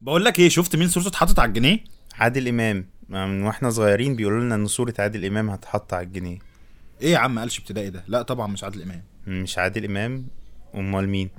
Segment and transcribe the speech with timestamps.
[0.00, 1.78] بقول لك إيه شفت مين صورته اتحطت على الجنيه؟
[2.14, 2.86] عادل إمام.
[3.08, 6.38] من وإحنا صغيرين بيقولوا لنا إن صورة عادل إمام هتحط على الجنيه.
[7.02, 8.04] إيه يا عم قالش ابتدائي ده.
[8.08, 9.02] لا طبعا مش عادل إمام.
[9.26, 10.26] مش عادل إمام
[10.74, 11.30] أمال مين؟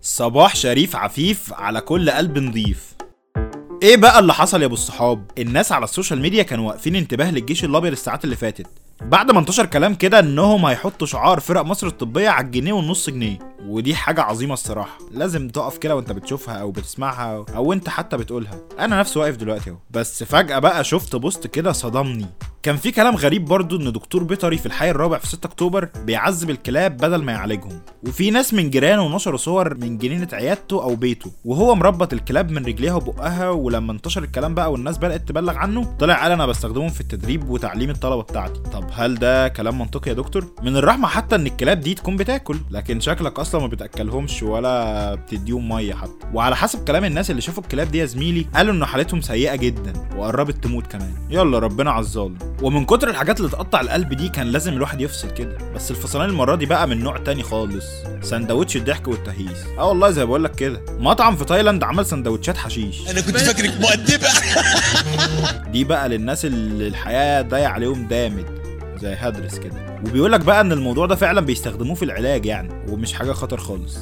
[0.00, 2.94] صباح شريف عفيف على كل قلب نضيف.
[3.82, 7.30] إيه بقى اللي حصل يا أبو الصحاب؟ الناس على ال social media كانوا واقفين انتباه
[7.30, 8.66] للجيش الأبيض الساعات اللي فاتت.
[9.08, 13.38] بعد ما انتشر كلام كده انهم هيحطوا شعار فرق مصر الطبية على الجنيه والنص جنيه.
[13.66, 14.98] ودي حاجة عظيمة الصراحة.
[15.10, 18.60] لازم تقف كده وانت بتشوفها أو بتسمعها أو انت حتى بتقولها.
[18.78, 19.76] أنا نفسي واقف دلوقتي اهو.
[19.90, 22.26] بس فجأة بقى شفت بوست كده صدمني.
[22.62, 26.50] كان في كلام غريب برضو إن دكتور بيطري في الحي الرابع في 6 أكتوبر بيعذب
[26.50, 27.80] الكلاب بدل ما يعالجهم.
[28.06, 31.32] وفي ناس من جيرانه نشروا صور من جنينة عيادته أو بيته.
[31.44, 36.22] وهو مربط الكلاب من رجليها وبقها ولما انتشر الكلام بقى والناس بدأت تبلغ عنه طلع
[36.22, 38.60] قال أنا بستخدمهم في التدريب وتعليم الطلبة بتاعتي.
[38.60, 42.56] طب هل ده كلام منطقي يا دكتور؟ من الرحمة حتى إن الكلاب دي تكون بتاكل
[42.70, 46.26] لكن شكلك أصلا ما بتأكلهمش ولا بتديهم مية حتى.
[46.34, 49.92] وعلى حسب كلام الناس اللي شافوا الكلاب دي يا زميلي قالوا إن حالتهم سيئة جدا
[50.16, 51.14] وقربت تموت كمان.
[51.30, 52.51] يلا ربنا على الظالم.
[52.62, 55.58] ومن كتر الحاجات اللي تقطع القلب دي كان لازم الواحد يفصل كده.
[55.74, 57.84] بس الفصلان المرة دي بقى من نوع تاني خالص.
[58.22, 59.58] سندوتش الضحك والتهييس.
[59.78, 60.82] آه والله زي ما بقول لك كده.
[60.98, 63.10] مطعم في تايلاند عمل سندوتشات حشيش.
[63.10, 64.28] أنا كنت فاكرك مؤدبة.
[65.70, 68.46] دي بقى للناس اللي الحياة ضايع عليهم دامد
[69.00, 70.00] زي هدرس كده.
[70.06, 73.98] وبيقول لك بقى إن الموضوع ده فعلا بيستخدموه في العلاج يعني ومش حاجة خطر خالص.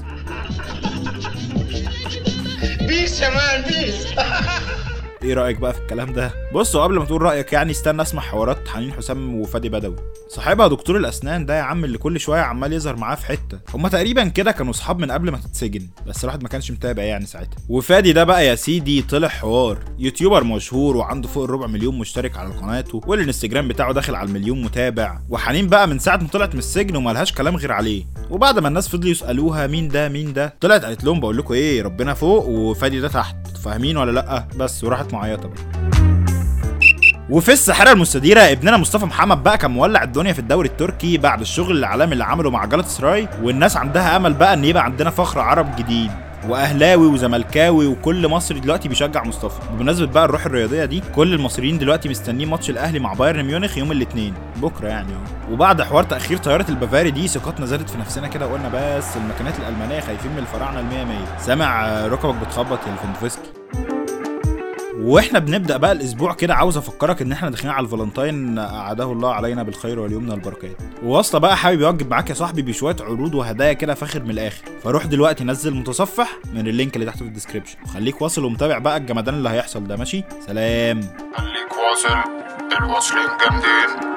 [2.80, 4.06] peace يا man peace
[5.30, 8.68] إيه رأيك بقى في الكلام ده؟ بصوا قبل ما تقول رأيك يعني استنى اسمع حوارات
[8.68, 9.96] حنين حسام وفادي بدوي.
[10.28, 13.58] صاحبها دكتور الأسنان ده يا عم اللي كل شوية عمال يظهر معاه في حتة.
[13.74, 17.26] هما تقريبا كده كانوا أصحاب من قبل ما تتسجن بس الواحد ما كانش متابع يعني
[17.26, 17.56] ساعتها.
[17.68, 19.78] وفادي ده بقى يا سيدي طلع حوار.
[19.98, 25.18] يوتيوبر مشهور وعنده فوق الربع مليون مشترك على قناته والإنستجرام بتاعه داخل على المليون متابع.
[25.28, 28.04] وحنين بقى من ساعة ما طلعت من السجن وملهاش كلام غير عليه.
[28.30, 31.82] وبعد ما الناس فضلوا يسألوها مين ده مين ده طلعت قالت لهم بقول لكم إيه
[31.82, 33.36] ربنا فوق وفادي ده تحت.
[33.64, 35.90] فاهمين ولا لأ؟ بس وراحت معيطه بقى
[37.30, 41.78] وفي الساحره المستديرة ابننا مصطفى محمد بقى كان مولع الدنيا في الدوري التركي بعد الشغل
[41.78, 45.76] العالمي اللي عمله مع جلطة سراي والناس عندها أمل بقى إن يبقى عندنا فخر عرب
[45.76, 46.10] جديد.
[46.48, 49.60] وأهلاوي وزملكاوي وكل مصري دلوقتي بيشجع مصطفى.
[49.76, 53.92] بمناسبة بقى الروح الرياضية دي كل المصريين دلوقتي مستنيين ماتش الأهلي مع بايرن ميونخ يوم
[53.92, 55.12] الاثنين بكرة يعني
[55.52, 60.00] وبعد حوار تأخير طيارة البافاري دي ثقتنا زادت في نفسنا كده وقلنا بس الماكينات الألمانية
[60.00, 63.50] خايفين من الفراعنة ال 100 100 سامع ركبك بتخبط يا الفندفسكي
[65.00, 69.62] وإحنا بنبدأ بقى الأسبوع كده عاوز أفكرك إن إحنا داخلين على الفالنتاين أعاده الله علينا
[69.62, 70.76] بالخير واليمن والبركات.
[71.04, 74.62] وواصله بقى حابب يوجب معاك يا صاحبي بشوية عروض وهدايا كده فاخر من الآخر.
[74.82, 78.78] فروح دلوقتي نزل متصفح من ال link اللي تحت في ال description وخليك واصل ومتابع
[78.78, 79.96] بقى الجمدان اللي هيحصل ده.
[79.96, 81.00] ماشي؟ سلام.
[81.34, 82.16] خليك واصل
[82.80, 84.10] الواصلين جامدين.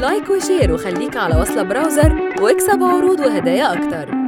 [0.00, 4.19] like و share وخليك على وصلة browser واكسب عروض وهدايا أكتر.